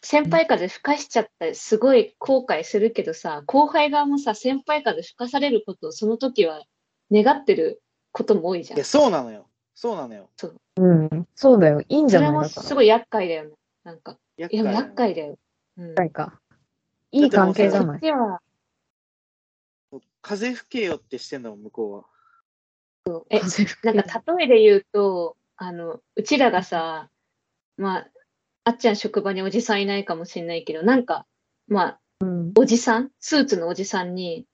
[0.01, 6.63] 先輩風吹かしちゃったすごい後悔するけどさ、後輩側もさ、先輩風吹かされることをその時は
[7.11, 8.85] 願ってることも多いじゃんいや、。
[8.85, 9.49] そうなのよ。
[9.75, 10.31] そうなのよ。
[10.77, 11.27] うん。
[11.35, 11.81] そうだよ。
[11.81, 12.67] いいんじそれもゃないだから。
[12.69, 13.51] すごい厄介だよね。
[13.83, 14.17] なんか。
[14.37, 15.39] いや、厄介厄介だよ。
[15.79, 15.95] うん。
[15.95, 16.41] ないか。
[17.11, 17.97] いい関係じゃこない？
[17.99, 18.41] っちは、
[20.23, 21.89] 風吹けよってしてんだもん、向こ
[23.07, 23.23] うは。
[23.31, 23.41] え、
[23.85, 27.09] なんか例えで言うと、あの、うちらがさ、
[27.77, 28.11] まあ、
[28.65, 31.27] あっちゃん職場におじさんいないかもしれないけど、なんか、
[31.69, 32.53] まあ、うん。
[32.57, 34.47] おじさん、スーツのおじさんに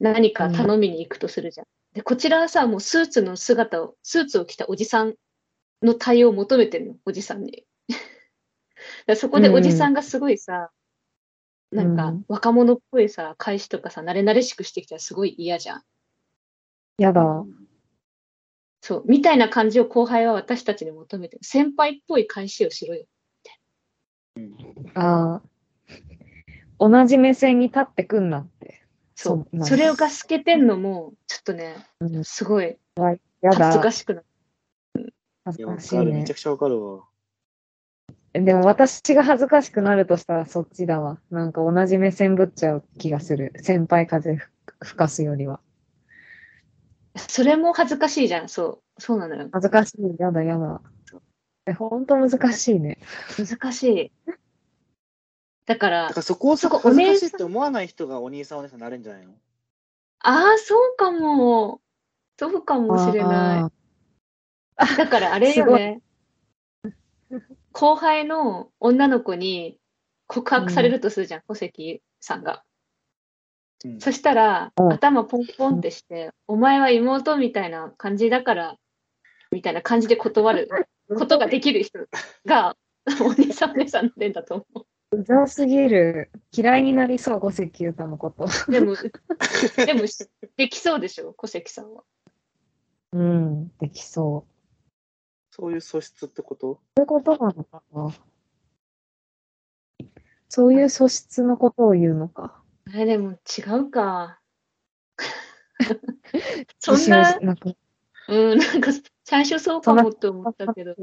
[0.00, 1.66] 何か頼みに行くとするじゃん。
[1.94, 5.14] で、こちらはさ、もうスーツの姿を、スーツを着たおじさん
[5.82, 7.64] の対応を求めてるの、おじさんに。
[9.06, 10.72] だそこでおじさんがすごいさ、
[11.74, 15.82] なんかうん若者っぽいさ、返しとかさ、慣れ慣れしくしてきたらすごい嫌じゃん。
[16.98, 17.44] やだ。
[18.80, 21.44] そう、みたいな感じを後輩は私たちに求めてる。
[21.44, 23.06] 先輩っぽい返しをしろよ。
[24.94, 25.42] ああ。
[26.78, 28.84] 同じ目線に立ってくんなって。
[29.16, 29.64] そう。
[29.64, 32.76] それが透けてんのも、ちょっとね、うんすごい
[33.40, 33.90] や恥ずかだ。
[33.90, 34.26] しくなる。
[34.96, 35.12] いや、
[35.44, 36.12] 恥ずかしいわかる。
[36.12, 36.34] めねちゃ。
[36.34, 37.04] くちゃわかるわ。
[38.34, 41.20] でも私が恥ずかしくなるとしたらそっちだわ。
[41.30, 43.52] なんか同じ目線ぶっちゃう気がする。
[43.58, 45.60] 先輩風吹吹かすよりは。
[47.16, 48.48] それも恥ずかしいじゃん。
[48.48, 49.00] そう。
[49.00, 49.48] そうなのよ。
[49.52, 50.16] 恥ずかしい。
[50.18, 50.80] やだやだ。
[51.66, 52.98] え、ほんと難しいね。
[53.38, 54.12] 難しい。
[55.64, 59.32] だからだか、らそこをそこ恥ずかしいって思わない人がお兄さんお姉さんになれるんじゃないの？
[60.18, 61.80] ああ、そうかも。
[62.36, 63.70] そうかもしれな
[64.78, 64.96] あい。
[64.96, 66.02] だからあれよね。
[67.74, 69.76] 後輩の女の子に
[70.28, 72.62] 告白されるとするじゃん、小関さんが。
[73.84, 78.76] うんそしたら、うん頭ポンポンってして、お前は妹みたいな感じだから、
[79.50, 80.70] みたいな感じで断る
[81.06, 81.98] ことができる人
[82.46, 82.76] が、
[83.20, 86.30] お兄さんお姉さんなんだと思うざすぎる。
[86.56, 88.46] 嫌いになりそう、五関優太のこと。
[88.68, 88.72] う。
[88.72, 88.94] でも、
[89.76, 90.04] でも、
[90.56, 92.04] できそうでしょ、小関さんは。
[93.12, 94.53] うん、できそう。
[95.56, 96.80] そういう素質ってこと？
[96.96, 98.12] そういうことなのかな？
[100.48, 102.60] そういう素質のことを言うのか。
[102.92, 104.40] え、でも違うか。
[106.80, 107.76] そんな、なく
[108.28, 108.90] うん、なんか
[109.22, 110.96] 最初そうかもって思ったけど、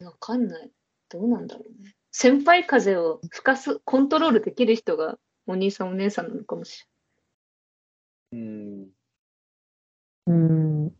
[0.00, 0.70] わかんない。
[1.10, 1.94] どうなんだろうね。
[2.12, 6.86] 先輩風を吹かす、コントロールできる人がお兄さんお姉さんなのかもし
[8.32, 8.46] れない。
[8.46, 8.50] う
[8.86, 8.97] ん。
[10.28, 10.92] うん。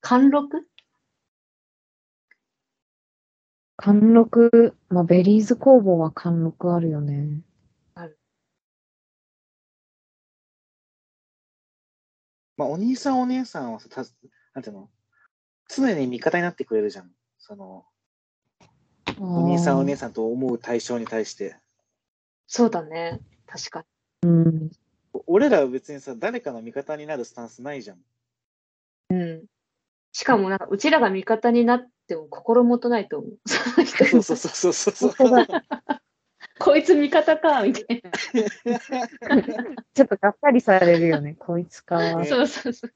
[0.00, 0.66] 貫禄？
[3.76, 7.42] 貫禄、まあ、ベリーズ工房は貫禄あるよね。
[12.56, 14.02] まあ、お兄さんお姉さんはさ、た
[14.54, 14.88] なんていうの？
[15.68, 17.10] 常に味方になってくれるじゃん。
[17.36, 17.84] その、
[19.18, 21.56] お兄さんお姉さんと思う対象に対して。
[22.46, 23.20] そうだね。
[23.46, 23.84] 確か
[24.22, 24.30] さん。
[24.30, 24.70] うん。
[25.12, 27.98] お俺らは別にさ、誰かの味方になるスタンスないじゃん。
[29.10, 29.16] に。
[29.16, 29.44] うん。
[30.12, 33.38] しかもなんか、うちらが味方になっても心もとないと思う。
[33.48, 35.46] そうそうそうそうそう。
[36.58, 38.10] こいつ味方か、みたいな。
[39.94, 42.16] ちょっとがっかりされるよね、こいつか。
[42.16, 42.92] ねそうそうそう。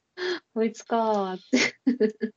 [0.55, 2.33] こいつか、って。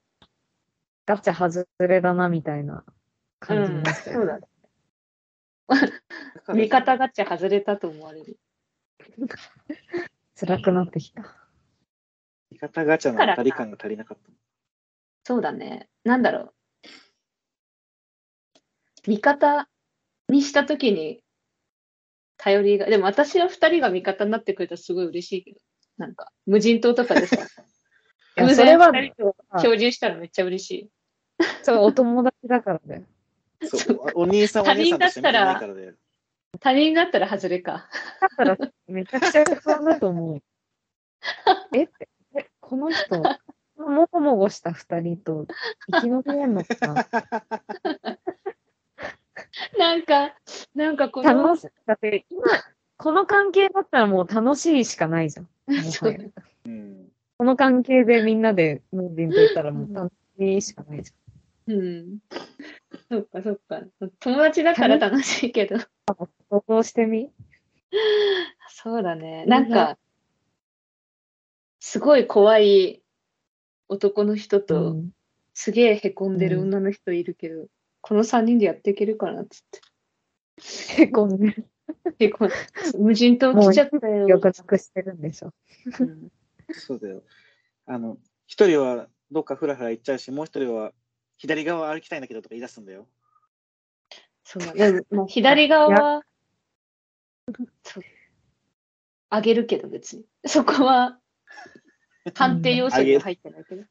[1.06, 2.84] ガチャ外れだな、みたいな
[3.40, 4.16] 感じになってる。
[4.16, 4.48] そうだね。
[6.54, 8.38] 味方ガチャ外れたと思われる。
[10.40, 11.43] 辛くなってきた。
[12.54, 14.32] 味方ガチャの当たり感が足りなかった。
[15.24, 15.90] そうだね。
[16.04, 16.54] なんだろう。
[19.08, 19.68] 味方
[20.30, 21.24] にしたときに
[22.38, 25.60] 頼りが、でも私は二人が味方になってくれたらすごい嬉しいけど、
[25.98, 27.38] なんか無人島とかでさ、
[28.36, 30.90] や偶それは然二人と漂流したらめっちゃ嬉しい。
[31.64, 33.04] そう、お友達だからだよ。
[33.64, 35.76] そう、お兄さんお姉さんとして見てないから。
[36.60, 37.90] 他人だったら外れか。
[38.38, 40.44] だったらめちゃくちゃ不安だと思う。
[41.74, 42.08] えって、え、
[42.66, 43.22] この人、
[43.78, 45.46] もごもごした二人と
[45.92, 46.94] 生き延びれんのかな
[49.78, 50.34] なんか、
[50.74, 51.68] なんかこの、楽しい。
[51.86, 52.42] だって今、
[52.98, 55.50] この関係だったらもう楽しいしかないじゃん。
[57.38, 61.12] この関係でみんなでムービンと言ったらもう楽しいしかないじ
[61.68, 62.20] うん。
[63.10, 63.82] そっかそっか。
[64.22, 65.76] 友達だから楽しいけど。
[65.76, 65.82] ゃん。
[66.50, 67.30] 想像してみ
[68.70, 69.46] そうだね。
[69.48, 69.98] なんか、
[71.86, 73.04] すごい怖い
[73.90, 75.10] 男の人と、うん
[75.56, 77.68] すげえへこんでる女の人いるけど、
[78.02, 79.62] この3人でやっていけるかなっつっ
[80.96, 81.04] て。
[81.04, 81.56] へこんで
[82.18, 82.50] へこん
[82.98, 84.28] 無人島来ちゃったよ。
[84.28, 85.54] よく尽くしてるんでしょ。
[86.00, 86.32] うん
[86.72, 87.22] そうだよ。
[87.86, 88.18] あの、
[88.48, 90.92] 一人はどっかふらふら行っちゃうし、もう一人は
[91.38, 93.08] 左側歩きたいんだけどとか言い出すんだよ。
[94.44, 95.02] そうだね。
[95.12, 96.24] もう左側は、
[97.84, 98.04] そう
[99.30, 100.26] あげるけど別に。
[100.48, 101.20] そこは
[102.34, 103.84] 判定要素には入ってないけど。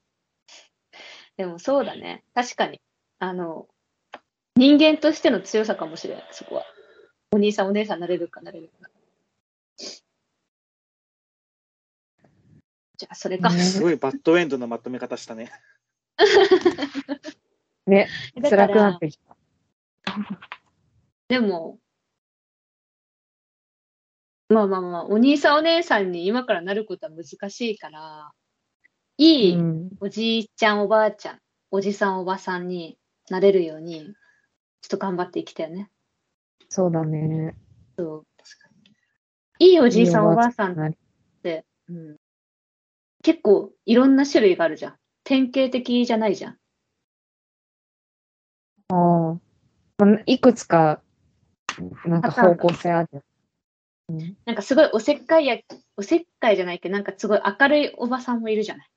[1.36, 2.24] でもそうだね。
[2.34, 2.80] 確かに。
[3.18, 3.68] あの、
[4.56, 6.64] 人間としての強さかもしれない、そこは。
[7.32, 8.88] お兄さんお姉さんなれるかなれるか。
[12.98, 13.50] じゃあ、それか。
[13.50, 15.50] ねすごいバッドエンドのまとめ方したね。
[17.86, 18.08] ね、
[18.42, 19.36] 辛くなってきた。
[21.28, 21.78] でも、
[24.52, 28.30] まあまあまあ、お兄さんお姉さんに今からなることは難しいから、
[29.16, 31.38] いいうんおじいちゃんおばあちゃん、
[31.70, 32.98] おじさんおばさんに
[33.30, 34.04] なれるように、
[34.82, 35.90] ちょっと頑張っていきたいよね。
[36.68, 37.56] そうだね。
[37.96, 38.26] そう
[39.58, 40.92] いいおじいさんおばあさんっ
[41.42, 42.16] て、うん、
[43.22, 44.96] 結構いろんな種類があるじゃん。
[45.24, 46.52] 典型的じゃないじゃん。
[46.52, 46.56] あ
[48.88, 49.40] あ。
[49.98, 51.00] まあいくつか、
[52.04, 53.24] なんか方向性ある
[54.44, 55.58] なんかすごいおせっかいや、
[55.96, 58.88] おせっかいじゃないけど、なんかすごい明るいおばさんもいるじゃない。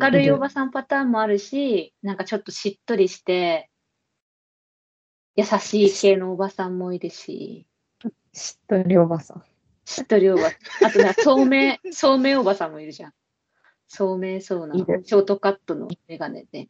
[0.00, 3.70] 明るいおばさんパターンもあるし、なんかちょっとしっとりして、
[5.36, 7.66] 優しい系のおばさんもいるし、
[8.32, 9.44] しっとりおばさん。
[9.84, 10.50] しっとりおば
[10.82, 13.14] あとな、聡明、 聡明おばさんもいるじゃん。
[13.86, 16.68] 聡明そうな、ショートカットのメガネで。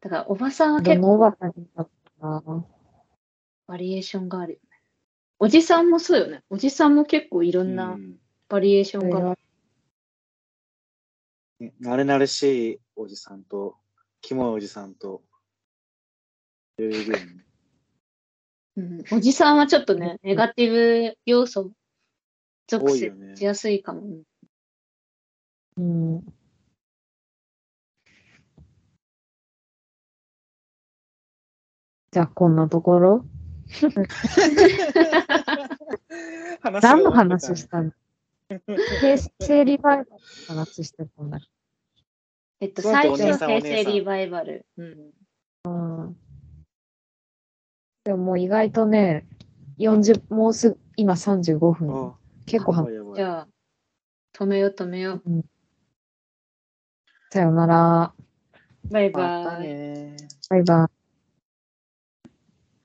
[0.00, 1.90] だから、おばさんはど結構のおばさんになっ
[2.20, 2.66] たかな。
[3.66, 4.80] バリエーションがあるよね。
[5.38, 6.42] おじさんもそうよね。
[6.50, 8.16] おじさんも結構いろうんなん
[8.48, 9.36] バリエーションが。
[11.60, 13.76] ね慣れ慣れしいおじさんと、
[14.20, 15.22] キモいおじさんと、
[16.78, 17.44] いろいろいるよね。
[18.76, 21.72] うん、おじさんはちょっとね、ネガティブ要素、
[22.68, 24.00] 属性多いよねしやすいかも。
[24.02, 24.22] うん
[25.78, 26.24] うん。
[32.10, 33.24] じゃあ、こんなところ？
[36.82, 37.92] 何の話したの？
[39.00, 41.40] 平成リバイバルの話してたんだっ
[42.60, 44.66] えっと、最初お姉さん平成リバイバル。
[44.78, 44.94] うん。
[44.94, 45.02] け
[45.64, 46.16] うん。
[48.04, 49.28] でももう意外とね、
[49.78, 52.06] 40、もうすぐ、今35分。
[52.08, 52.14] あ
[52.46, 53.48] 結構は、やばいやばいじゃあ、
[54.34, 55.44] 止めよう止めよう。
[57.30, 58.12] さよなら。
[58.90, 60.16] バイバイ。
[60.50, 60.97] バイバイ。